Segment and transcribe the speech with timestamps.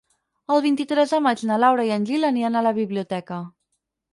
[0.55, 3.39] El vint-i-tres de maig na Laura i en Gil aniran a la biblioteca.